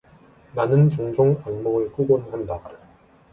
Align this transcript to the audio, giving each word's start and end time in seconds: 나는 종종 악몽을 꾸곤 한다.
나는 0.55 0.89
종종 0.89 1.39
악몽을 1.45 1.91
꾸곤 1.91 2.21
한다. 2.33 2.59